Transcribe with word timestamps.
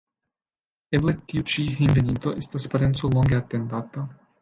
Eble 0.99 1.13
tiu 1.33 1.45
ĉi 1.53 1.67
hejmenveninto 1.67 2.35
estas 2.43 2.69
parenco 2.75 3.15
longe 3.17 3.43
atendata. 3.45 4.11